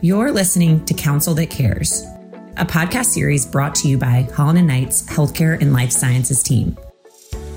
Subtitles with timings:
[0.00, 2.04] You're listening to Counsel That Cares,
[2.56, 6.78] a podcast series brought to you by Holland and Knight's Healthcare and Life Sciences team.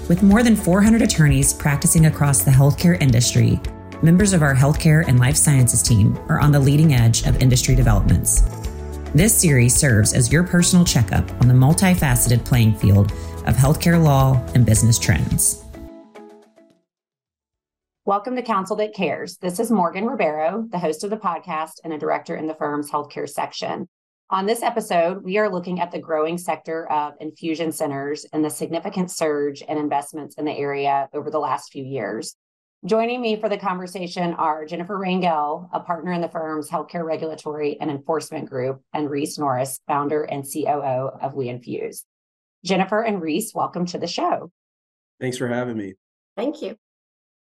[0.10, 3.60] With more than 400 attorneys practicing across the healthcare industry,
[4.02, 7.76] members of our healthcare and life sciences team are on the leading edge of industry
[7.76, 8.42] developments.
[9.14, 13.12] This series serves as your personal checkup on the multifaceted playing field
[13.46, 15.64] of healthcare law and business trends.
[18.12, 19.38] Welcome to Counsel That Cares.
[19.38, 22.92] This is Morgan Ribeiro, the host of the podcast and a director in the firm's
[22.92, 23.88] healthcare section.
[24.30, 28.50] On this episode, we are looking at the growing sector of infusion centers and the
[28.50, 32.36] significant surge in investments in the area over the last few years.
[32.86, 37.80] Joining me for the conversation are Jennifer Rangel, a partner in the firm's healthcare regulatory
[37.80, 42.04] and enforcement group, and Reece Norris, founder and COO of WeInfuse.
[42.66, 44.52] Jennifer and Reece, welcome to the show.
[45.22, 45.94] Thanks for having me.
[46.36, 46.76] Thank you.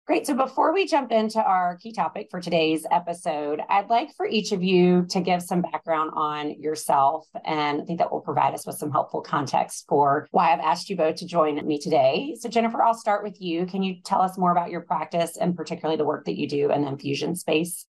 [0.07, 0.25] Great.
[0.25, 4.53] So before we jump into our key topic for today's episode, I'd like for each
[4.53, 7.27] of you to give some background on yourself.
[7.43, 10.89] And I think that will provide us with some helpful context for why I've asked
[10.89, 12.37] you both to join me today.
[12.39, 13.65] So, Jennifer, I'll start with you.
[13.65, 16.71] Can you tell us more about your practice and particularly the work that you do
[16.71, 17.85] in the infusion space?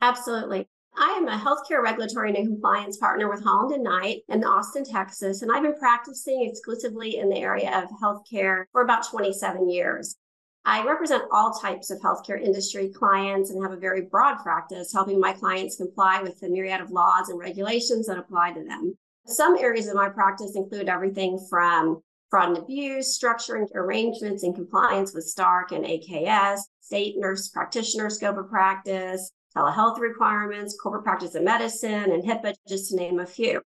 [0.00, 0.68] Absolutely.
[0.96, 5.42] I am a healthcare regulatory and compliance partner with Holland and Knight in Austin, Texas,
[5.42, 10.16] and I've been practicing exclusively in the area of healthcare for about 27 years.
[10.64, 15.18] I represent all types of healthcare industry clients and have a very broad practice, helping
[15.18, 18.96] my clients comply with the myriad of laws and regulations that apply to them.
[19.26, 25.14] Some areas of my practice include everything from fraud and abuse, structuring arrangements in compliance
[25.14, 31.42] with STARK and AKS, state nurse practitioner scope of practice, telehealth requirements, corporate practice of
[31.42, 33.60] medicine, and HIPAA, just to name a few.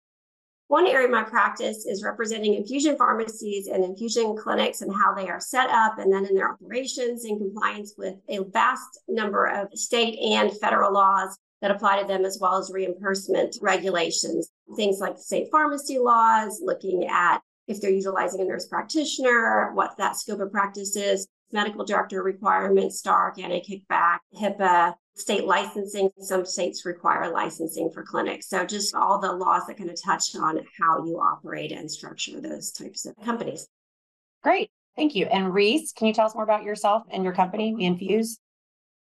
[0.72, 5.28] One area of my practice is representing infusion pharmacies and infusion clinics and how they
[5.28, 9.68] are set up and then in their operations in compliance with a vast number of
[9.78, 14.48] state and federal laws that apply to them as well as reimbursement regulations.
[14.74, 20.16] Things like state pharmacy laws, looking at if they're utilizing a nurse practitioner, what that
[20.16, 26.10] scope of practice is, medical director requirements, Stark, anti-kickback, HIPAA, state licensing.
[26.18, 28.48] Some states require licensing for clinics.
[28.48, 32.40] So just all the laws that kind of touch on how you operate and structure
[32.40, 33.68] those types of companies.
[34.42, 34.70] Great.
[34.96, 35.26] Thank you.
[35.26, 38.38] And Reece, can you tell us more about yourself and your company, WeInfuse?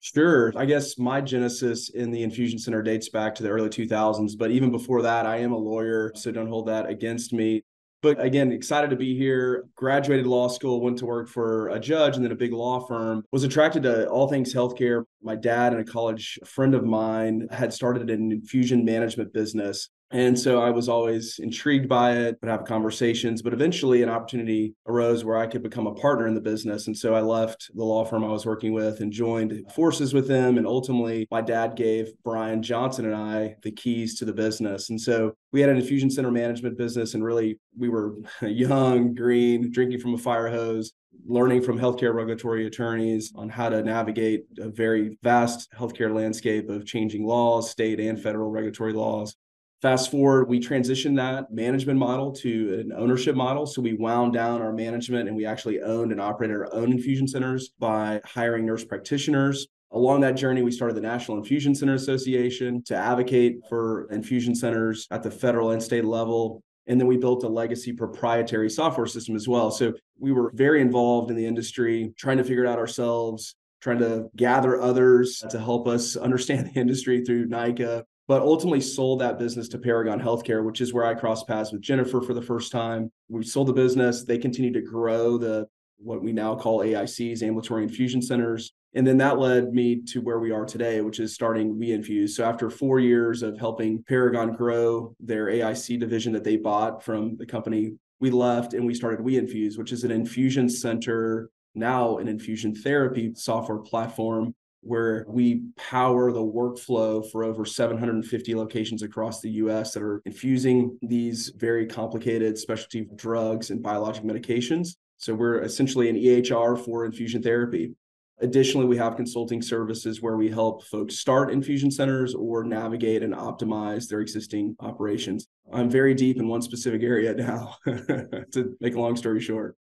[0.00, 0.52] Sure.
[0.56, 4.50] I guess my genesis in the infusion center dates back to the early 2000s, but
[4.50, 7.62] even before that, I am a lawyer, so don't hold that against me.
[8.02, 9.64] But again, excited to be here.
[9.76, 13.24] Graduated law school, went to work for a judge and then a big law firm.
[13.30, 15.04] Was attracted to all things healthcare.
[15.22, 19.88] My dad and a college friend of mine had started an infusion management business.
[20.12, 24.74] And so I was always intrigued by it, would have conversations, but eventually an opportunity
[24.86, 26.86] arose where I could become a partner in the business.
[26.86, 30.28] And so I left the law firm I was working with and joined forces with
[30.28, 30.58] them.
[30.58, 34.90] And ultimately, my dad gave Brian Johnson and I the keys to the business.
[34.90, 39.70] And so we had an infusion center management business, and really we were young, green,
[39.72, 40.92] drinking from a fire hose
[41.26, 46.84] learning from healthcare regulatory attorneys on how to navigate a very vast healthcare landscape of
[46.84, 49.36] changing laws, state and federal regulatory laws.
[49.82, 53.66] Fast forward, we transitioned that management model to an ownership model.
[53.66, 57.26] So we wound down our management and we actually owned and operated our own infusion
[57.26, 59.66] centers by hiring nurse practitioners.
[59.90, 65.08] Along that journey, we started the National Infusion Center Association to advocate for infusion centers
[65.10, 66.62] at the federal and state level.
[66.86, 69.72] And then we built a legacy proprietary software system as well.
[69.72, 73.98] So we were very involved in the industry, trying to figure it out ourselves, trying
[73.98, 79.38] to gather others to help us understand the industry through NICA but ultimately sold that
[79.38, 82.72] business to Paragon Healthcare, which is where I crossed paths with Jennifer for the first
[82.72, 83.12] time.
[83.28, 84.24] We sold the business.
[84.24, 88.72] They continued to grow the what we now call AICs, ambulatory infusion centers.
[88.94, 92.30] And then that led me to where we are today, which is starting WeInfuse.
[92.30, 97.36] So after four years of helping Paragon grow their AIC division that they bought from
[97.36, 102.28] the company, we left and we started WeInfuse, which is an infusion center, now an
[102.28, 109.50] infusion therapy software platform where we power the workflow for over 750 locations across the
[109.50, 114.96] US that are infusing these very complicated specialty drugs and biologic medications.
[115.18, 117.94] So we're essentially an EHR for infusion therapy.
[118.40, 123.34] Additionally, we have consulting services where we help folks start infusion centers or navigate and
[123.34, 125.46] optimize their existing operations.
[125.72, 129.76] I'm very deep in one specific area now, to make a long story short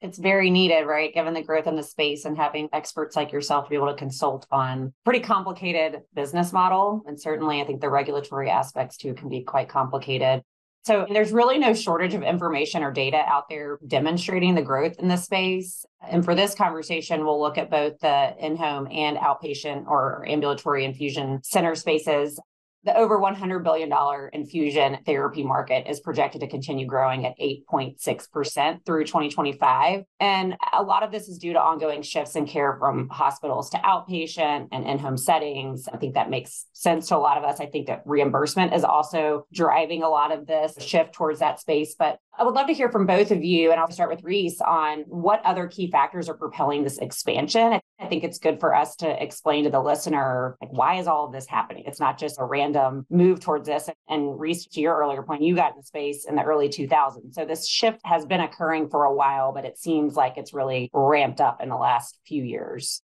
[0.00, 1.14] it's very needed, right?
[1.14, 4.46] Given the growth in the space and having experts like yourself be able to consult
[4.50, 7.02] on pretty complicated business model.
[7.06, 10.42] And certainly I think the regulatory aspects too can be quite complicated.
[10.84, 15.08] So there's really no shortage of information or data out there demonstrating the growth in
[15.08, 15.86] this space.
[16.06, 21.40] And for this conversation, we'll look at both the in-home and outpatient or ambulatory infusion
[21.42, 22.38] center spaces
[22.84, 23.90] The over $100 billion
[24.32, 30.04] infusion therapy market is projected to continue growing at 8.6% through 2025.
[30.20, 33.78] And a lot of this is due to ongoing shifts in care from hospitals to
[33.78, 35.88] outpatient and in home settings.
[35.88, 37.58] I think that makes sense to a lot of us.
[37.58, 41.94] I think that reimbursement is also driving a lot of this shift towards that space.
[41.98, 44.60] But I would love to hear from both of you, and I'll start with Reece
[44.60, 47.80] on what other key factors are propelling this expansion.
[48.00, 51.26] I think it's good for us to explain to the listener like why is all
[51.26, 51.84] of this happening?
[51.86, 53.88] It's not just a random move towards this.
[54.08, 57.34] And Reece, to your earlier point, you got in the space in the early 2000s.
[57.34, 60.90] So this shift has been occurring for a while, but it seems like it's really
[60.92, 63.00] ramped up in the last few years.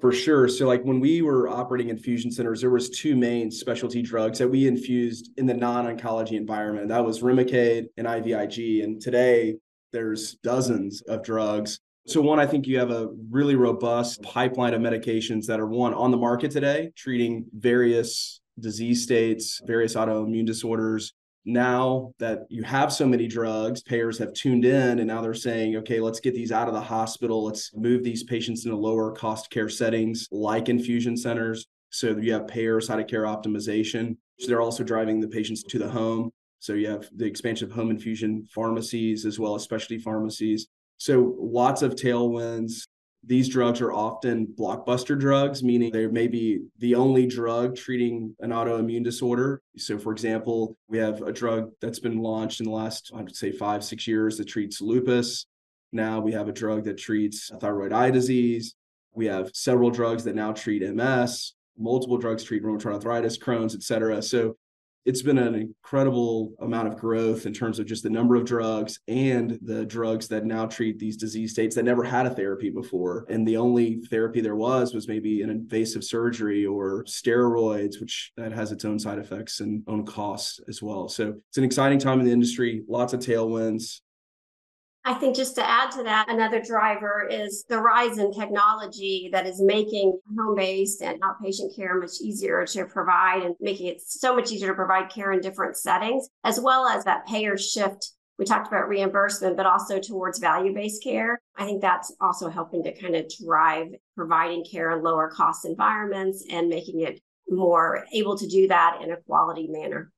[0.00, 0.48] For sure.
[0.48, 4.48] So like when we were operating infusion centers, there was two main specialty drugs that
[4.48, 6.88] we infused in the non-oncology environment.
[6.88, 8.82] That was Remicade and IVIG.
[8.82, 9.56] And today
[9.92, 11.80] there's dozens of drugs.
[12.06, 15.92] So one, I think you have a really robust pipeline of medications that are one
[15.92, 21.12] on the market today, treating various disease states, various autoimmune disorders,
[21.44, 25.76] now that you have so many drugs, payers have tuned in and now they're saying,
[25.76, 27.44] okay, let's get these out of the hospital.
[27.44, 31.66] Let's move these patients into lower cost care settings like infusion centers.
[31.90, 34.16] So you have payer site of care optimization.
[34.38, 36.30] So they're also driving the patients to the home.
[36.60, 40.68] So you have the expansion of home infusion pharmacies as well as specialty pharmacies.
[40.98, 42.86] So lots of tailwinds
[43.22, 48.50] these drugs are often blockbuster drugs, meaning they may be the only drug treating an
[48.50, 49.60] autoimmune disorder.
[49.76, 53.36] So, for example, we have a drug that's been launched in the last, I would
[53.36, 55.46] say, five, six years that treats lupus.
[55.92, 58.74] Now we have a drug that treats thyroid eye disease.
[59.12, 61.54] We have several drugs that now treat MS.
[61.76, 64.22] Multiple drugs treat rheumatoid arthritis, Crohn's, et cetera.
[64.22, 64.56] So
[65.04, 69.00] it's been an incredible amount of growth in terms of just the number of drugs
[69.08, 73.24] and the drugs that now treat these disease states that never had a therapy before.
[73.28, 78.52] And the only therapy there was was maybe an invasive surgery or steroids, which that
[78.52, 81.08] has its own side effects and own costs as well.
[81.08, 84.00] So it's an exciting time in the industry, lots of tailwinds.
[85.04, 89.46] I think just to add to that, another driver is the rise in technology that
[89.46, 94.36] is making home based and outpatient care much easier to provide and making it so
[94.36, 98.12] much easier to provide care in different settings, as well as that payer shift.
[98.38, 101.40] We talked about reimbursement, but also towards value based care.
[101.56, 106.44] I think that's also helping to kind of drive providing care in lower cost environments
[106.50, 110.12] and making it more able to do that in a quality manner.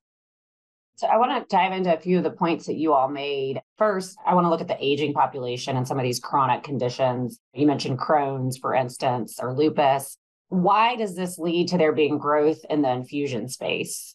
[0.97, 3.61] So I want to dive into a few of the points that you all made.
[3.79, 7.41] First, I want to look at the aging population and some of these chronic conditions.
[7.55, 10.17] You mentioned Crohn's, for instance, or lupus.
[10.49, 14.15] Why does this lead to there being growth in the infusion space?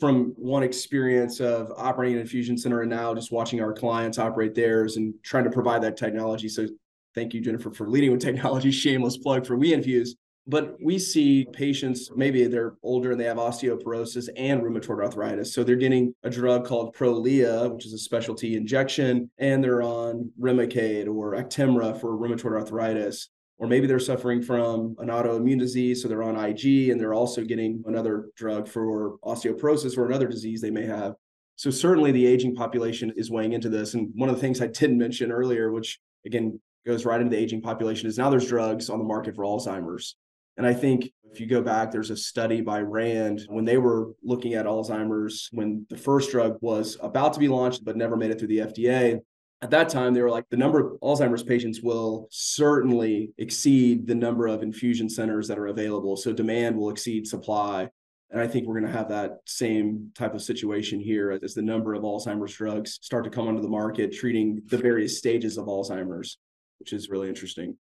[0.00, 4.54] From one experience of operating an infusion center and now just watching our clients operate
[4.54, 6.48] theirs and trying to provide that technology.
[6.48, 6.66] So
[7.14, 8.70] thank you, Jennifer, for leading with technology.
[8.72, 10.10] Shameless plug for WeInfuse.
[10.48, 15.52] But we see patients, maybe they're older and they have osteoporosis and rheumatoid arthritis.
[15.52, 20.32] So they're getting a drug called Prolia, which is a specialty injection, and they're on
[20.40, 23.28] Remicade or Actemra for rheumatoid arthritis.
[23.58, 27.44] Or maybe they're suffering from an autoimmune disease, so they're on IG and they're also
[27.44, 31.14] getting another drug for osteoporosis or another disease they may have.
[31.56, 33.92] So certainly the aging population is weighing into this.
[33.92, 37.42] And one of the things I didn't mention earlier, which again goes right into the
[37.42, 40.16] aging population, is now there's drugs on the market for Alzheimer's.
[40.58, 44.10] And I think if you go back, there's a study by Rand when they were
[44.24, 48.32] looking at Alzheimer's when the first drug was about to be launched, but never made
[48.32, 49.20] it through the FDA.
[49.62, 54.14] At that time, they were like, the number of Alzheimer's patients will certainly exceed the
[54.14, 56.16] number of infusion centers that are available.
[56.16, 57.88] So demand will exceed supply.
[58.30, 61.62] And I think we're going to have that same type of situation here as the
[61.62, 65.66] number of Alzheimer's drugs start to come onto the market, treating the various stages of
[65.66, 66.36] Alzheimer's,
[66.78, 67.76] which is really interesting.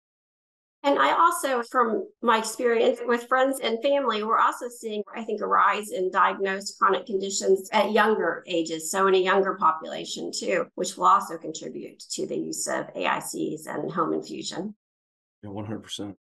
[0.86, 5.40] And I also, from my experience with friends and family, we're also seeing, I think,
[5.40, 8.92] a rise in diagnosed chronic conditions at younger ages.
[8.92, 13.66] So, in a younger population, too, which will also contribute to the use of AICs
[13.68, 14.76] and home infusion.
[15.42, 16.16] Yeah, 100%.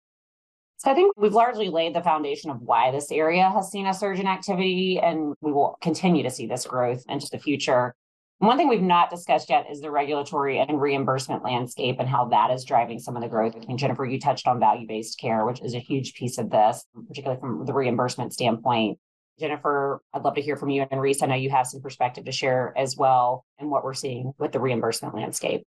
[0.83, 3.95] So I think we've largely laid the foundation of why this area has seen a
[3.95, 7.95] surge in activity, and we will continue to see this growth into the future.
[8.43, 12.51] One thing we've not discussed yet is the regulatory and reimbursement landscape and how that
[12.51, 13.55] is driving some of the growth.
[13.55, 16.51] I think, Jennifer, you touched on value based care, which is a huge piece of
[16.51, 18.99] this, particularly from the reimbursement standpoint.
[19.39, 20.85] Jennifer, I'd love to hear from you.
[20.91, 23.95] And Reece, I know you have some perspective to share as well and what we're
[23.95, 25.63] seeing with the reimbursement landscape.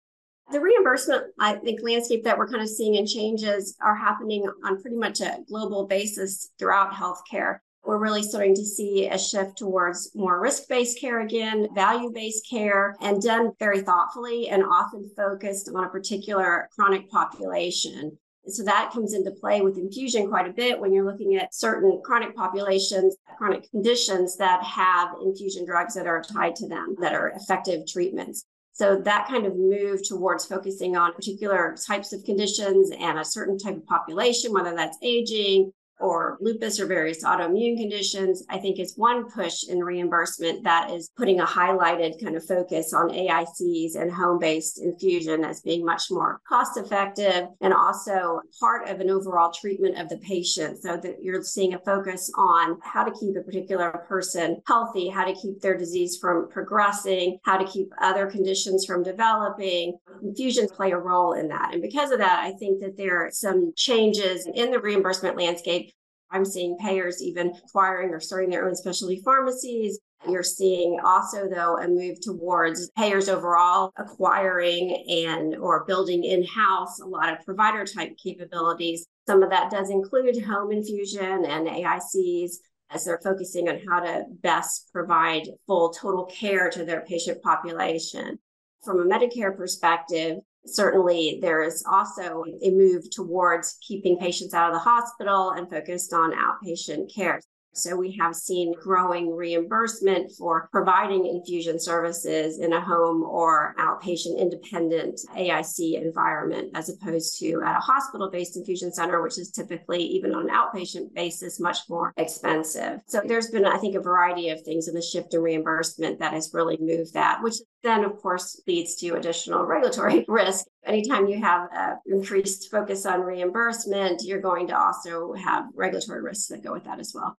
[0.49, 4.81] The reimbursement, I think, landscape that we're kind of seeing and changes are happening on
[4.81, 7.57] pretty much a global basis throughout healthcare.
[7.83, 12.47] We're really starting to see a shift towards more risk based care again, value based
[12.49, 18.17] care, and done very thoughtfully and often focused on a particular chronic population.
[18.47, 22.01] So that comes into play with infusion quite a bit when you're looking at certain
[22.03, 27.29] chronic populations, chronic conditions that have infusion drugs that are tied to them that are
[27.29, 28.45] effective treatments.
[28.73, 33.57] So that kind of move towards focusing on particular types of conditions and a certain
[33.57, 35.71] type of population, whether that's aging
[36.01, 41.09] or lupus or various autoimmune conditions, I think is one push in reimbursement that is
[41.17, 46.03] putting a highlighted kind of focus on AICs and home based infusion as being much
[46.09, 50.81] more cost effective and also part of an overall treatment of the patient.
[50.81, 55.25] So that you're seeing a focus on how to keep a particular person healthy, how
[55.25, 59.97] to keep their disease from progressing, how to keep other conditions from developing.
[60.23, 61.73] Infusions play a role in that.
[61.73, 65.90] And because of that, I think that there are some changes in the reimbursement landscape
[66.31, 69.99] I'm seeing payers even acquiring or starting their own specialty pharmacies.
[70.29, 77.05] You're seeing also though a move towards payers overall acquiring and or building in-house a
[77.05, 79.07] lot of provider type capabilities.
[79.27, 82.51] Some of that does include home infusion and AICs
[82.91, 88.37] as they're focusing on how to best provide full total care to their patient population.
[88.83, 94.73] From a Medicare perspective, Certainly, there is also a move towards keeping patients out of
[94.73, 97.41] the hospital and focused on outpatient care.
[97.73, 104.37] So we have seen growing reimbursement for providing infusion services in a home or outpatient
[104.37, 110.03] independent AIC environment, as opposed to at a hospital based infusion center, which is typically,
[110.03, 112.99] even on an outpatient basis, much more expensive.
[113.07, 116.33] So there's been, I think, a variety of things in the shift in reimbursement that
[116.33, 120.65] has really moved that, which then, of course, leads to additional regulatory risk.
[120.85, 126.47] Anytime you have an increased focus on reimbursement, you're going to also have regulatory risks
[126.47, 127.37] that go with that as well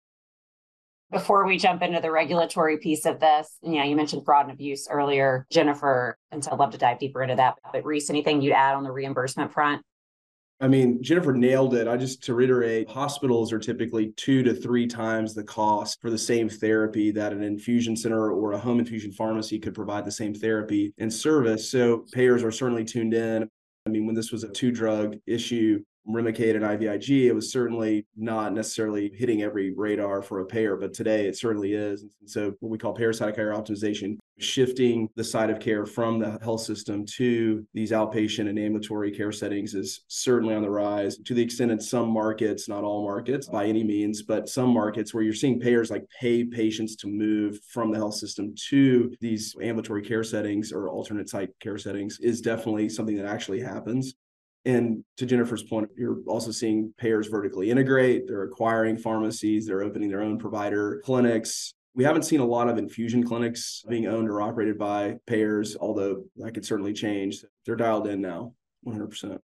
[1.12, 4.54] before we jump into the regulatory piece of this, you know, you mentioned fraud and
[4.54, 7.56] abuse earlier, Jennifer, and so I'd love to dive deeper into that.
[7.70, 9.82] But Reece, anything you'd add on the reimbursement front?
[10.58, 11.86] I mean, Jennifer nailed it.
[11.86, 16.16] I just to reiterate, hospitals are typically two to three times the cost for the
[16.16, 20.32] same therapy that an infusion center or a home infusion pharmacy could provide the same
[20.32, 21.68] therapy and service.
[21.68, 23.48] So payers are certainly tuned in.
[23.86, 28.06] I mean, when this was a two drug issue, Remicade and IVIG, it was certainly
[28.16, 32.02] not necessarily hitting every radar for a payer, but today it certainly is.
[32.02, 36.38] And so what we call of care optimization, shifting the site of care from the
[36.42, 41.34] health system to these outpatient and ambulatory care settings is certainly on the rise to
[41.34, 45.22] the extent in some markets, not all markets by any means, but some markets where
[45.22, 50.02] you're seeing payers like pay patients to move from the health system to these ambulatory
[50.02, 54.14] care settings or alternate site care settings is definitely something that actually happens.
[54.64, 58.28] And to Jennifer's point, you're also seeing payers vertically integrate.
[58.28, 61.74] They're acquiring pharmacies, they're opening their own provider clinics.
[61.94, 66.24] We haven't seen a lot of infusion clinics being owned or operated by payers, although
[66.36, 67.44] that could certainly change.
[67.66, 68.54] They're dialed in now,
[68.86, 69.38] 100%.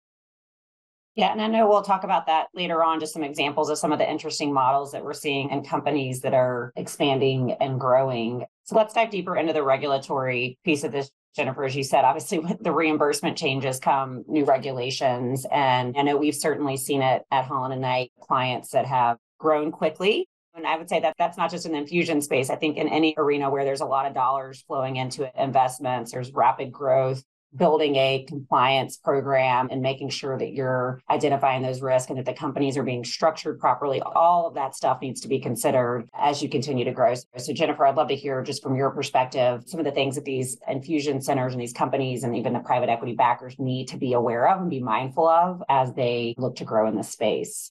[1.18, 3.90] Yeah, and I know we'll talk about that later on, just some examples of some
[3.90, 8.46] of the interesting models that we're seeing and companies that are expanding and growing.
[8.62, 12.38] So let's dive deeper into the regulatory piece of this Jennifer, as you said, obviously
[12.40, 15.46] with the reimbursement changes come new regulations.
[15.50, 19.72] And I know we've certainly seen it at Holland and Knight clients that have grown
[19.72, 20.28] quickly.
[20.54, 22.50] And I would say that that's not just the infusion space.
[22.50, 26.32] I think in any arena where there's a lot of dollars flowing into investments, there's
[26.32, 27.22] rapid growth
[27.56, 32.32] building a compliance program and making sure that you're identifying those risks and that the
[32.32, 34.00] companies are being structured properly.
[34.02, 37.14] All of that stuff needs to be considered as you continue to grow.
[37.36, 40.24] So, Jennifer, I'd love to hear just from your perspective some of the things that
[40.24, 44.12] these infusion centers and these companies and even the private equity backers need to be
[44.12, 47.70] aware of and be mindful of as they look to grow in this space.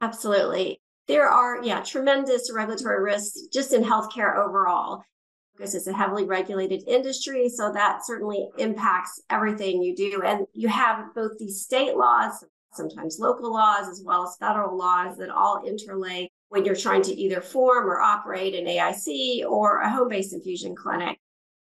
[0.00, 0.80] Absolutely.
[1.08, 5.02] There are, yeah, tremendous regulatory risks just in healthcare overall
[5.62, 7.48] it's a heavily regulated industry.
[7.48, 10.22] So that certainly impacts everything you do.
[10.24, 15.16] And you have both these state laws, sometimes local laws, as well as federal laws
[15.18, 19.90] that all interlay when you're trying to either form or operate an AIC or a
[19.90, 21.18] home based infusion clinic.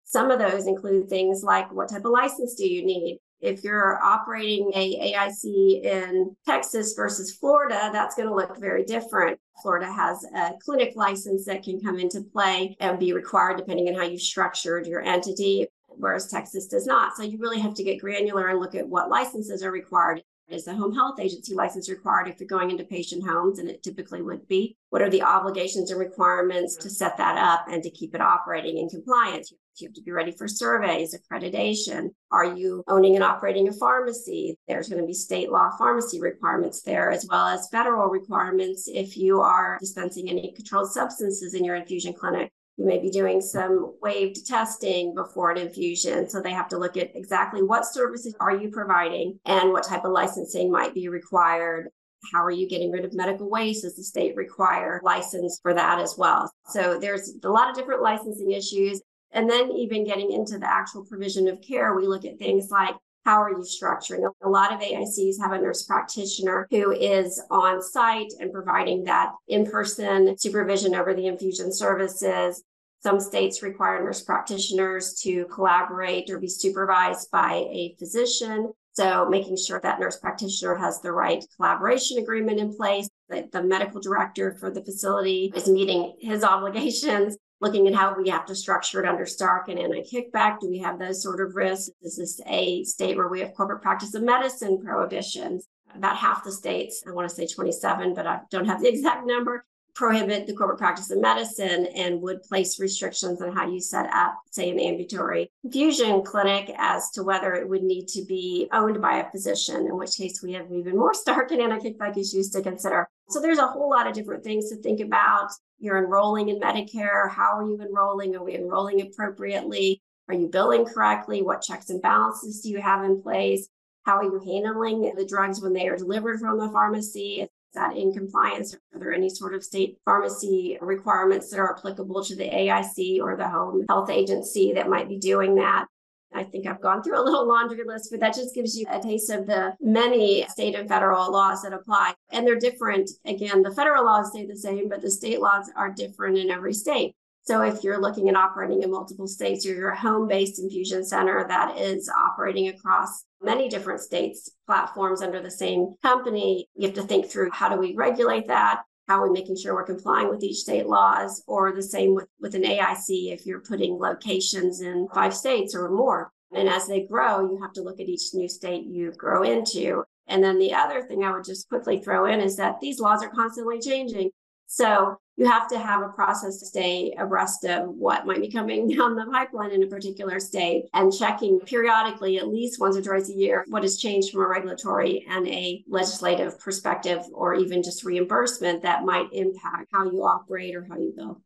[0.05, 3.19] Some of those include things like what type of license do you need?
[3.41, 9.39] If you're operating a AIC in Texas versus Florida, that's going to look very different.
[9.61, 13.95] Florida has a clinic license that can come into play and be required depending on
[13.95, 17.15] how you've structured your entity, whereas Texas does not.
[17.15, 20.65] So you really have to get granular and look at what licenses are required is
[20.65, 23.59] the home health agency license required if you're going into patient homes?
[23.59, 24.75] And it typically would be.
[24.89, 28.77] What are the obligations and requirements to set that up and to keep it operating
[28.77, 29.53] in compliance?
[29.77, 32.09] You have to be ready for surveys, accreditation.
[32.31, 34.57] Are you owning and operating a pharmacy?
[34.67, 39.15] There's going to be state law pharmacy requirements there, as well as federal requirements if
[39.15, 43.93] you are dispensing any controlled substances in your infusion clinic You may be doing some
[44.01, 46.29] waived testing before an infusion.
[46.29, 50.05] So they have to look at exactly what services are you providing and what type
[50.05, 51.89] of licensing might be required.
[52.31, 53.81] How are you getting rid of medical waste?
[53.81, 56.49] Does the state require license for that as well?
[56.69, 59.01] So there's a lot of different licensing issues.
[59.33, 62.95] And then even getting into the actual provision of care, we look at things like
[63.25, 64.27] how are you structuring?
[64.43, 69.33] A lot of AICs have a nurse practitioner who is on site and providing that
[69.47, 72.63] in person supervision over the infusion services.
[73.01, 78.73] Some states require nurse practitioners to collaborate or be supervised by a physician.
[78.91, 83.63] So, making sure that nurse practitioner has the right collaboration agreement in place, that the
[83.63, 88.55] medical director for the facility is meeting his obligations, looking at how we have to
[88.55, 90.59] structure it under Stark and anti-kickback.
[90.59, 91.89] Do we have those sort of risks?
[92.01, 95.67] Is this a state where we have corporate practice of medicine prohibitions?
[95.95, 99.25] About half the states, I want to say 27, but I don't have the exact
[99.25, 99.63] number,
[99.99, 104.39] prohibit the corporate practice of medicine and would place restrictions on how you set up,
[104.49, 109.17] say, an ambulatory infusion clinic as to whether it would need to be owned by
[109.17, 113.09] a physician, in which case we have even more stark and anti-kickback issues to consider.
[113.27, 117.29] So there's a whole lot of different things to think about you're enrolling in Medicare.
[117.29, 118.37] How are you enrolling?
[118.37, 120.01] Are we enrolling appropriately?
[120.29, 121.41] Are you billing correctly?
[121.41, 123.67] What checks and balances do you have in place?
[124.05, 127.49] How are you handling the drugs when they are delivered from the pharmacy?
[127.75, 128.73] That in compliance?
[128.73, 133.37] Are there any sort of state pharmacy requirements that are applicable to the AIC or
[133.37, 135.85] the home health agency that might be doing that?
[136.33, 138.99] I think I've gone through a little laundry list, but that just gives you a
[138.99, 142.13] taste of the many state and federal laws that apply.
[142.31, 143.09] And they're different.
[143.25, 146.73] Again, the federal laws stay the same, but the state laws are different in every
[146.73, 147.15] state.
[147.43, 151.45] So if you're looking at operating in multiple states, or you're a home-based infusion center
[151.47, 157.03] that is operating across many different states platforms under the same company, you have to
[157.03, 158.83] think through how do we regulate that?
[159.09, 162.27] how are we making sure we're complying with each state laws or the same with,
[162.39, 166.31] with an AIC if you're putting locations in five states or more.
[166.53, 170.03] And as they grow, you have to look at each new state you grow into.
[170.27, 173.23] And then the other thing I would just quickly throw in is that these laws
[173.23, 174.29] are constantly changing.
[174.67, 178.89] So you have to have a process to stay abreast of what might be coming
[178.95, 183.29] down the pipeline in a particular state and checking periodically, at least once or twice
[183.29, 188.03] a year, what has changed from a regulatory and a legislative perspective, or even just
[188.03, 191.41] reimbursement that might impact how you operate or how you bill.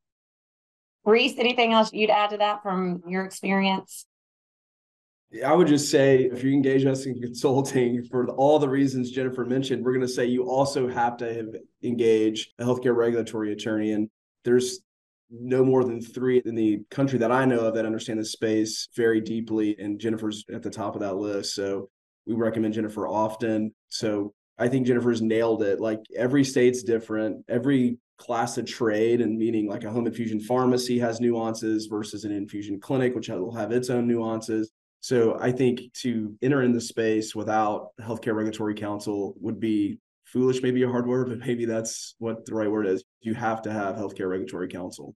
[1.05, 4.07] Reece, anything else you'd add to that from your experience?
[5.41, 9.45] I would just say if you engage us in consulting for all the reasons Jennifer
[9.45, 11.47] mentioned, we're going to say you also have to have
[11.81, 13.93] engaged a healthcare regulatory attorney.
[13.93, 14.09] And
[14.43, 14.81] there's
[15.31, 18.89] no more than three in the country that I know of that understand the space
[18.95, 19.75] very deeply.
[19.79, 21.55] And Jennifer's at the top of that list.
[21.55, 21.89] So
[22.27, 23.73] we recommend Jennifer often.
[23.89, 25.79] So I think Jennifer's nailed it.
[25.79, 27.43] Like every state's different.
[27.49, 32.31] Every class of trade and meaning like a home infusion pharmacy has nuances versus an
[32.31, 34.69] infusion clinic, which will have its own nuances.
[35.03, 40.63] So I think to enter in the space without healthcare regulatory counsel would be foolish,
[40.63, 43.03] maybe a hard word, but maybe that's what the right word is.
[43.19, 45.13] You have to have healthcare regulatory counsel.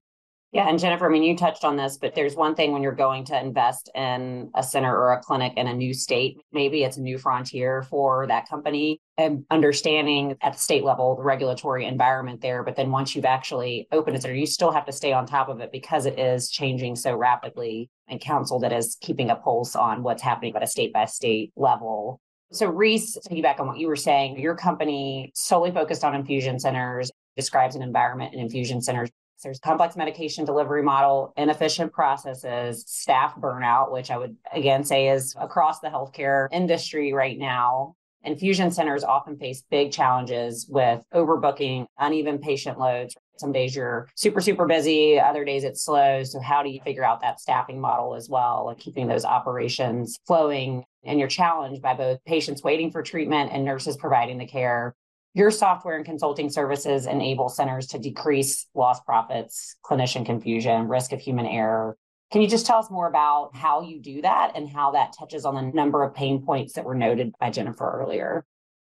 [0.50, 2.92] Yeah, and Jennifer, I mean, you touched on this, but there's one thing when you're
[2.92, 6.96] going to invest in a center or a clinic in a new state, maybe it's
[6.96, 12.40] a new frontier for that company and understanding at the state level the regulatory environment
[12.40, 12.62] there.
[12.62, 15.50] But then once you've actually opened a center, you still have to stay on top
[15.50, 19.76] of it because it is changing so rapidly and counsel that is keeping a pulse
[19.76, 22.22] on what's happening at a state by state level.
[22.52, 26.58] So, Reece, to back on what you were saying, your company solely focused on infusion
[26.58, 29.10] centers describes an environment in infusion centers
[29.42, 35.34] there's complex medication delivery model, inefficient processes, staff burnout, which I would again say is
[35.38, 37.94] across the healthcare industry right now.
[38.24, 43.16] Infusion centers often face big challenges with overbooking, uneven patient loads.
[43.36, 46.24] Some days you're super, super busy, other days it's slow.
[46.24, 50.18] So, how do you figure out that staffing model as well and keeping those operations
[50.26, 50.84] flowing?
[51.04, 54.94] And you're challenged by both patients waiting for treatment and nurses providing the care
[55.34, 61.20] your software and consulting services enable centers to decrease lost profits, clinician confusion, risk of
[61.20, 61.96] human error.
[62.32, 65.44] Can you just tell us more about how you do that and how that touches
[65.44, 68.44] on the number of pain points that were noted by Jennifer earlier?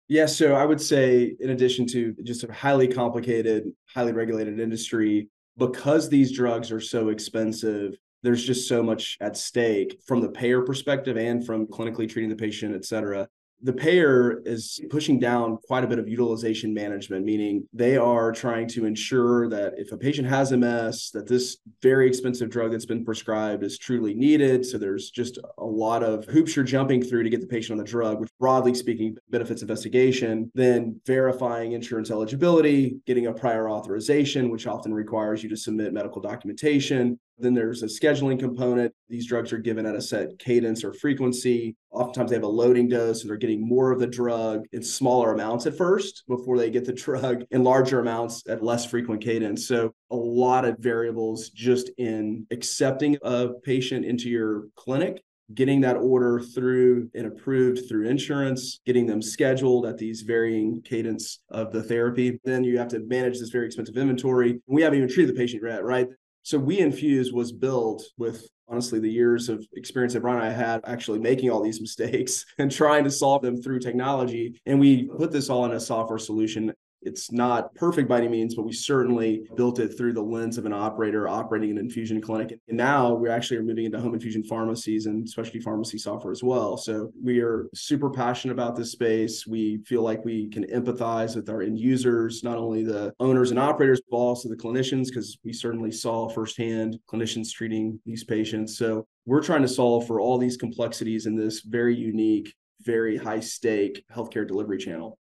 [0.07, 5.29] Yeah, so I would say, in addition to just a highly complicated, highly regulated industry,
[5.57, 10.61] because these drugs are so expensive, there's just so much at stake from the payer
[10.61, 13.27] perspective and from clinically treating the patient, et cetera
[13.61, 18.67] the payer is pushing down quite a bit of utilization management, meaning they are trying
[18.69, 23.03] to ensure that if a patient has MS, that this very expensive drug that's been
[23.03, 24.65] prescribed is truly needed.
[24.65, 27.83] So there's just a lot of hoops you're jumping through to get the patient on
[27.83, 34.49] the drug, which broadly speaking benefits investigation, then verifying insurance eligibility, getting a prior authorization,
[34.49, 38.93] which often requires you to submit medical documentation, then there's a scheduling component.
[39.07, 41.75] These drugs are given at a set cadence or frequency.
[41.91, 45.33] Oftentimes they have a loading dose and they're getting more of the drug in smaller
[45.33, 49.67] amounts at first before they get the drug in larger amounts at less frequent cadence.
[49.67, 55.21] So a lot of variables just in accepting a patient into your clinic
[55.53, 61.39] getting that order through and approved through insurance, getting them scheduled at these varying cadence
[61.49, 62.39] of the therapy.
[62.43, 64.61] Then you have to manage this very expensive inventory.
[64.67, 66.07] We haven't even treated the patient yet, right?
[66.43, 70.81] So WeInfuse was built with honestly the years of experience that Brian and I had
[70.85, 74.59] actually making all these mistakes and trying to solve them through technology.
[74.65, 78.55] And we put this all in a software solution it's not perfect by any means,
[78.55, 82.59] but we certainly built it through the lens of an operator operating an infusion clinic.
[82.67, 86.43] And now we actually are moving into home infusion pharmacies and specialty pharmacy software as
[86.43, 86.77] well.
[86.77, 89.47] So we are super passionate about this space.
[89.47, 93.59] We feel like we can empathize with our end users, not only the owners and
[93.59, 98.77] operators, but also the clinicians, because we certainly saw firsthand clinicians treating these patients.
[98.77, 103.39] So we're trying to solve for all these complexities in this very unique, very high
[103.39, 105.17] stake healthcare delivery channel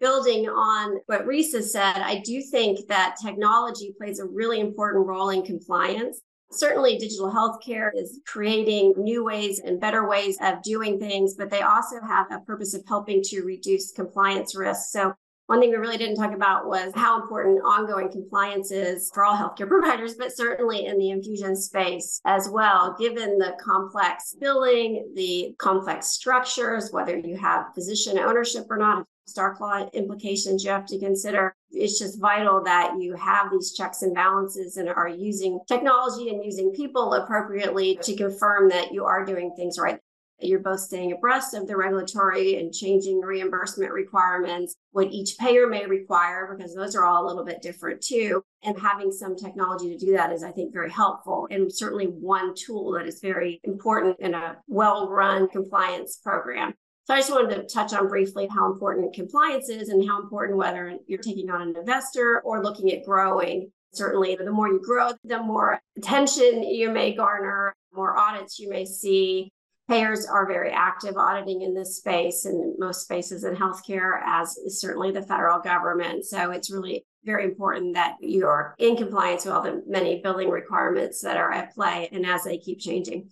[0.00, 5.30] building on what Reece said, I do think that technology plays a really important role
[5.30, 6.20] in compliance.
[6.52, 11.60] Certainly, digital healthcare is creating new ways and better ways of doing things, but they
[11.60, 14.90] also have a purpose of helping to reduce compliance risks.
[14.90, 15.14] So,
[15.46, 19.36] one thing we really didn't talk about was how important ongoing compliance is for all
[19.36, 25.54] healthcare providers, but certainly in the infusion space as well, given the complex billing, the
[25.58, 30.98] complex structures, whether you have physician ownership or not, Stark law implications you have to
[30.98, 31.54] consider.
[31.70, 36.44] It's just vital that you have these checks and balances and are using technology and
[36.44, 40.00] using people appropriately to confirm that you are doing things right.
[40.42, 45.86] You're both staying abreast of the regulatory and changing reimbursement requirements, what each payer may
[45.86, 48.42] require, because those are all a little bit different too.
[48.64, 52.54] And having some technology to do that is, I think, very helpful and certainly one
[52.54, 56.74] tool that is very important in a well run compliance program.
[57.06, 60.58] So I just wanted to touch on briefly how important compliance is and how important
[60.58, 63.72] whether you're taking on an investor or looking at growing.
[63.92, 68.84] Certainly, the more you grow, the more attention you may garner, more audits you may
[68.84, 69.50] see.
[69.88, 74.80] Payers are very active auditing in this space and most spaces in healthcare, as is
[74.80, 76.24] certainly the federal government.
[76.24, 81.20] So it's really very important that you're in compliance with all the many billing requirements
[81.22, 83.30] that are at play and as they keep changing.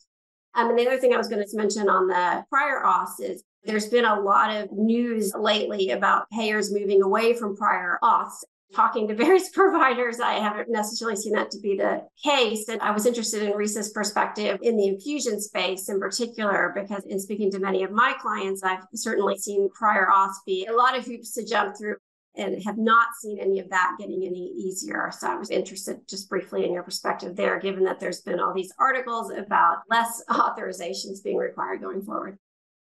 [0.55, 3.45] Um, and the other thing I was going to mention on the prior auths is
[3.65, 8.45] there's been a lot of news lately about payers moving away from prior auths.
[8.75, 12.69] Talking to various providers, I haven't necessarily seen that to be the case.
[12.69, 17.19] And I was interested in Reece's perspective in the infusion space in particular, because in
[17.19, 21.05] speaking to many of my clients, I've certainly seen prior auths be a lot of
[21.05, 21.97] hoops to jump through
[22.37, 25.11] and have not seen any of that getting any easier.
[25.13, 28.55] So I was interested just briefly in your perspective there, given that there's been all
[28.55, 32.39] these articles about less authorizations being required going forward.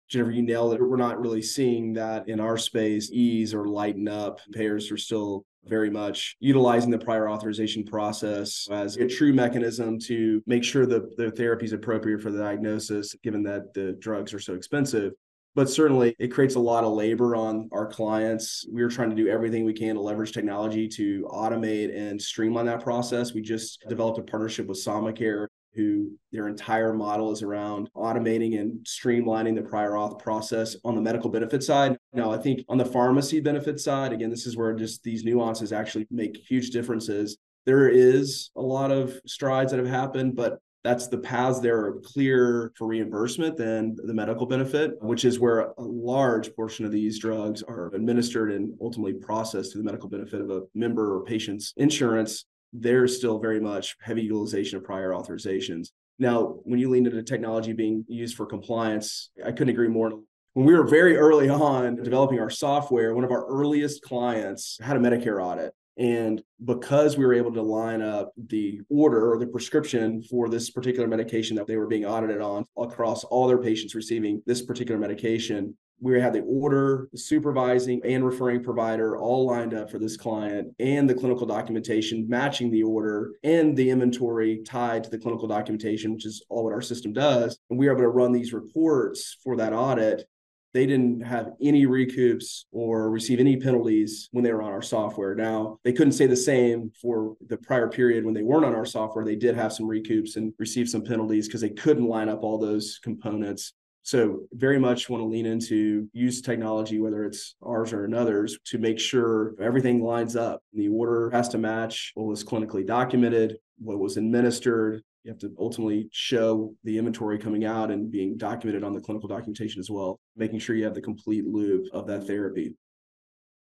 [0.08, 0.82] Jennifer, you nailed it.
[0.82, 4.40] We're not really seeing that in our space ease or lighten up.
[4.52, 10.42] Payers are still very much utilizing the prior authorization process as a true mechanism to
[10.46, 14.38] make sure that the therapy is appropriate for the diagnosis, given that the drugs are
[14.38, 15.12] so expensive.
[15.54, 18.66] But certainly, it creates a lot of labor on our clients.
[18.68, 22.82] We're trying to do everything we can to leverage technology to automate and streamline that
[22.82, 23.32] process.
[23.32, 28.84] We just developed a partnership with Somacare who their entire model is around automating and
[28.84, 31.96] streamlining the prior auth process on the medical benefit side.
[32.12, 35.72] Now, I think on the pharmacy benefit side, again, this is where just these nuances
[35.72, 37.36] actually make huge differences.
[37.66, 42.00] There is a lot of strides that have happened, but that's the paths there are
[42.04, 47.18] clear for reimbursement than the medical benefit, which is where a large portion of these
[47.18, 51.72] drugs are administered and ultimately processed to the medical benefit of a member or patient's
[51.78, 55.88] insurance there's still very much heavy utilization of prior authorizations.
[56.18, 60.10] Now, when you lean into technology being used for compliance, I couldn't agree more.
[60.52, 64.96] When we were very early on developing our software, one of our earliest clients had
[64.96, 65.72] a Medicare audit.
[65.96, 70.70] And because we were able to line up the order or the prescription for this
[70.70, 74.98] particular medication that they were being audited on across all their patients receiving this particular
[74.98, 80.16] medication, we had the order, the supervising and referring provider all lined up for this
[80.16, 85.48] client and the clinical documentation matching the order and the inventory tied to the clinical
[85.48, 87.58] documentation, which is all what our system does.
[87.70, 90.26] And we were able to run these reports for that audit
[90.74, 95.36] they didn't have any recoups or receive any penalties when they were on our software.
[95.36, 98.84] Now, they couldn't say the same for the prior period when they weren't on our
[98.84, 99.24] software.
[99.24, 102.58] They did have some recoups and received some penalties because they couldn't line up all
[102.58, 103.72] those components.
[104.04, 108.78] So, very much want to lean into use technology, whether it's ours or another's, to
[108.78, 110.62] make sure everything lines up.
[110.74, 115.50] The order has to match what was clinically documented, what was administered, you have to
[115.58, 120.20] ultimately show the inventory coming out and being documented on the clinical documentation as well,
[120.36, 122.74] making sure you have the complete loop of that therapy.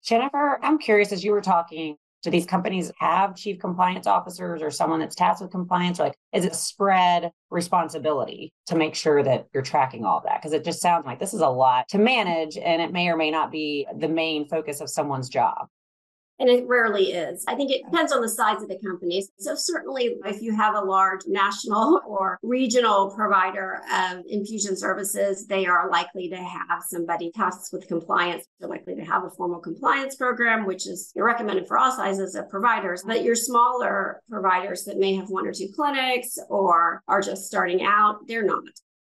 [0.04, 4.72] Jennifer, I'm curious as you were talking, do these companies have chief compliance officers or
[4.72, 6.00] someone that's tasked with compliance?
[6.00, 10.42] Or like, is it spread responsibility to make sure that you're tracking all of that?
[10.42, 13.18] Because it just sounds like this is a lot to manage and it may or
[13.18, 15.68] may not be the main focus of someone's job
[16.40, 17.44] and it rarely is.
[17.48, 19.26] I think it depends on the size of the company.
[19.40, 25.66] So, certainly, if you have a large national or regional provider of infusion services, they
[25.66, 28.46] are likely to have somebody tasked with compliance.
[28.60, 32.50] They're likely to have a formal compliance program, which is recommended for all sizes of
[32.50, 33.04] providers.
[33.06, 37.84] But your smaller providers that may have one or two clinics or are just starting
[37.84, 38.64] out, they're not.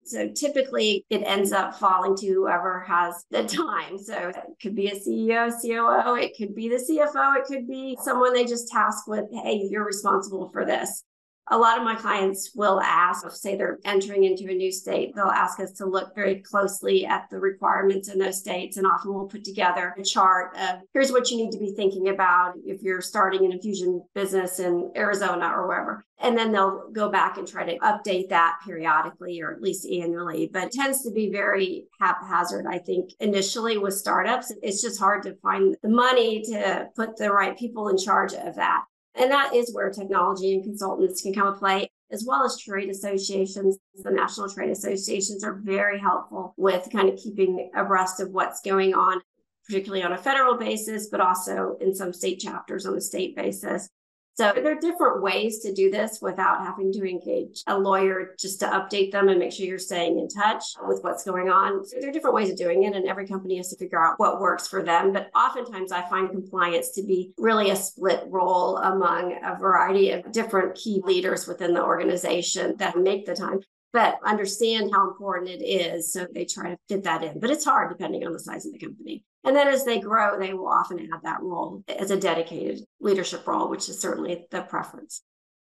[0.07, 3.99] So typically it ends up falling to whoever has the time.
[3.99, 7.99] So it could be a CEO, COO, it could be the CFO, it could be
[8.03, 11.03] someone they just task with, hey, you're responsible for this
[11.49, 15.27] a lot of my clients will ask, say they're entering into a new state, they'll
[15.27, 18.77] ask us to look very closely at the requirements in those states.
[18.77, 22.09] And often we'll put together a chart of here's what you need to be thinking
[22.09, 26.05] about if you're starting an infusion business in Arizona or wherever.
[26.19, 30.49] And then they'll go back and try to update that periodically or at least annually.
[30.53, 34.51] But it tends to be very haphazard, I think, initially with startups.
[34.63, 38.57] It's just hard to find the money to put the right people in charge of
[38.57, 38.85] that.
[39.17, 42.91] And that is where technology and consultants can come to play, as well as trade
[42.91, 43.79] associations.
[43.95, 48.95] The national trade associations are very helpful with kind of keeping abreast of what's going
[48.95, 49.21] on,
[49.67, 53.89] particularly on a federal basis, but also in some state chapters on a state basis.
[54.37, 58.61] So there are different ways to do this without having to engage a lawyer just
[58.61, 61.87] to update them and make sure you're staying in touch with what's going on.
[61.87, 64.19] So there are different ways of doing it, and every company has to figure out
[64.19, 65.15] what works for them.
[65.15, 70.31] But oftentimes I find compliance to be really a split role among a variety of
[70.33, 73.61] different key leaders within the organization that make the time
[73.93, 76.13] but understand how important it is.
[76.13, 77.41] So they try to fit that in.
[77.41, 79.25] But it's hard depending on the size of the company.
[79.47, 83.47] And then as they grow, they will often have that role as a dedicated leadership
[83.47, 85.23] role, which is certainly the preference.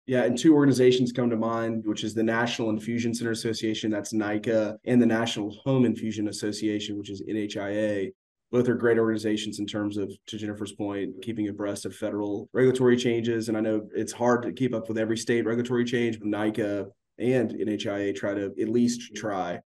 [0.07, 4.11] Yeah, and two organizations come to mind, which is the National Infusion Center Association, that's
[4.11, 8.11] NICA, and the National Home Infusion Association, which is NHIA.
[8.51, 12.97] Both are great organizations in terms of, to Jennifer's point, keeping abreast of federal regulatory
[12.97, 13.47] changes.
[13.47, 16.87] And I know it's hard to keep up with every state regulatory change, but NICA
[17.19, 19.61] and NHIA try to at least try,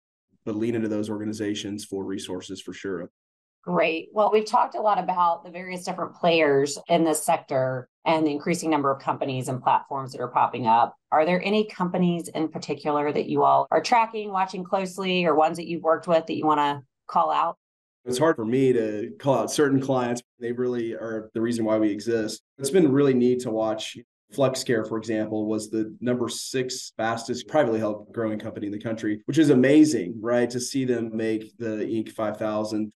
[0.47, 3.11] but lean into those organizations for resources for sure.
[3.63, 4.09] Great.
[4.13, 8.31] Well, we've talked a lot about the various different players in this sector and the
[8.31, 10.97] increasing number of companies and platforms that are popping up.
[11.13, 15.59] Are there any companies in particular that you all are tracking, watching closely, or ones
[15.59, 17.59] that you've worked with that you want to call out?
[18.07, 20.23] It's hard for me to call out certain clients.
[20.39, 22.41] They really are the reason why we exist.
[22.59, 23.99] It's been really neat to watch
[24.35, 29.21] FlexCare, for example, was the number six fastest privately held growing company in the country,
[29.27, 30.49] which is amazing, right?
[30.49, 32.13] To see them make the Inc.
[32.13, 32.91] 5000.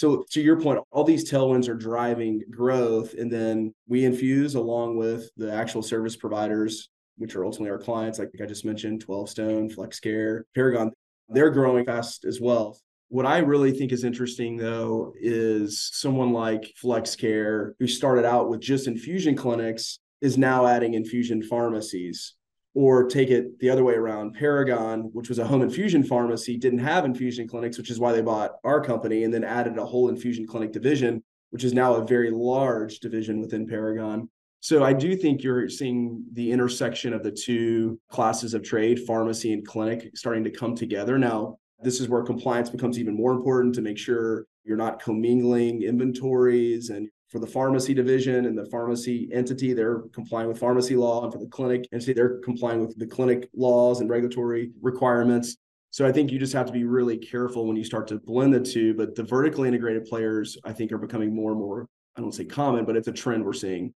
[0.00, 3.12] So, to your point, all these tailwinds are driving growth.
[3.12, 8.18] And then we infuse along with the actual service providers, which are ultimately our clients,
[8.18, 10.90] like I just mentioned 12 Stone, FlexCare, Paragon.
[11.28, 12.78] They're growing fast as well.
[13.10, 18.60] What I really think is interesting, though, is someone like FlexCare, who started out with
[18.60, 22.36] just infusion clinics is now adding infusion pharmacies.
[22.72, 24.34] Or take it the other way around.
[24.34, 28.22] Paragon, which was a home infusion pharmacy, didn't have infusion clinics, which is why they
[28.22, 32.06] bought our company and then added a whole infusion clinic division, which is now a
[32.06, 34.28] very large division within Paragon.
[34.60, 39.52] So I do think you're seeing the intersection of the two classes of trade, pharmacy
[39.52, 41.18] and clinic, starting to come together.
[41.18, 45.82] Now, this is where compliance becomes even more important to make sure you're not commingling
[45.82, 51.22] inventories and for the pharmacy division and the pharmacy entity, they're complying with pharmacy law.
[51.22, 55.56] And for the clinic entity, they're complying with the clinic laws and regulatory requirements.
[55.90, 58.52] So I think you just have to be really careful when you start to blend
[58.52, 58.94] the two.
[58.94, 62.44] But the vertically integrated players, I think, are becoming more and more, I don't say
[62.44, 63.94] common, but it's a trend we're seeing.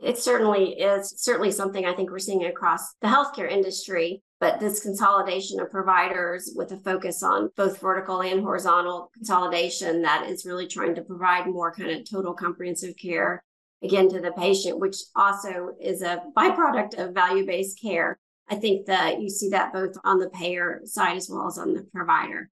[0.00, 4.22] It certainly is certainly something I think we're seeing across the healthcare industry.
[4.40, 10.28] But this consolidation of providers with a focus on both vertical and horizontal consolidation that
[10.28, 13.42] is really trying to provide more kind of total comprehensive care
[13.82, 18.16] again to the patient, which also is a byproduct of value based care.
[18.48, 21.74] I think that you see that both on the payer side as well as on
[21.74, 22.48] the provider.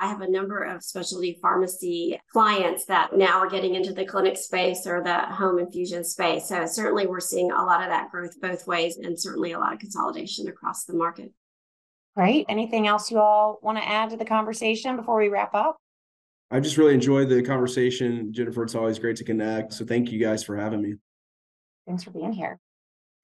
[0.00, 4.36] I have a number of specialty pharmacy clients that now are getting into the clinic
[4.36, 6.48] space or the home infusion space.
[6.48, 9.72] So certainly we're seeing a lot of that growth both ways and certainly a lot
[9.72, 11.32] of consolidation across the market.
[12.14, 12.46] Great.
[12.48, 15.76] Anything else you all want to add to the conversation before we wrap up?
[16.50, 18.32] I just really enjoyed the conversation.
[18.32, 19.72] Jennifer, it's always great to connect.
[19.74, 20.94] So thank you guys for having me.
[21.86, 22.58] Thanks for being here.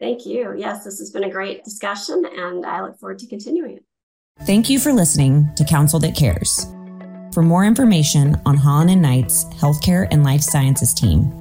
[0.01, 0.55] Thank you.
[0.57, 3.85] Yes, this has been a great discussion and I look forward to continuing it.
[4.43, 6.67] Thank you for listening to Counsel That Cares.
[7.33, 11.33] For more information on Holland and Knight's healthcare and life sciences team,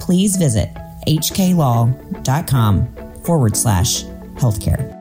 [0.00, 0.70] please visit
[1.06, 2.88] hklaw.com
[3.22, 4.99] forward slash healthcare.